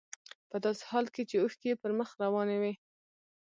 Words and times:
په 0.49 0.57
داسې 0.63 0.83
حال 0.89 1.05
کې 1.13 1.23
چې 1.29 1.35
اوښکې 1.41 1.67
يې 1.71 1.75
پر 1.81 1.91
مخ 1.99 2.09
روانې 2.23 2.57
وې. 2.61 2.73